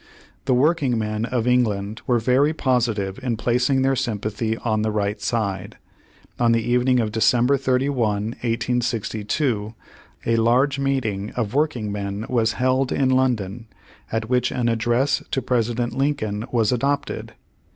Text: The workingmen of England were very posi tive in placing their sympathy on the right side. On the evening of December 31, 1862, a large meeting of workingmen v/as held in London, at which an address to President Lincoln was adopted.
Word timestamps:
The 0.45 0.55
workingmen 0.55 1.25
of 1.25 1.45
England 1.45 2.01
were 2.07 2.17
very 2.17 2.53
posi 2.55 2.95
tive 2.95 3.19
in 3.21 3.37
placing 3.37 3.83
their 3.83 3.95
sympathy 3.95 4.57
on 4.57 4.81
the 4.81 4.89
right 4.89 5.21
side. 5.21 5.77
On 6.39 6.53
the 6.53 6.63
evening 6.67 6.99
of 6.99 7.11
December 7.11 7.55
31, 7.55 8.23
1862, 8.41 9.75
a 10.25 10.37
large 10.37 10.79
meeting 10.79 11.29
of 11.35 11.53
workingmen 11.53 12.25
v/as 12.27 12.53
held 12.53 12.91
in 12.91 13.09
London, 13.11 13.67
at 14.11 14.27
which 14.27 14.49
an 14.51 14.69
address 14.69 15.21
to 15.29 15.39
President 15.39 15.93
Lincoln 15.95 16.45
was 16.51 16.71
adopted. 16.71 17.33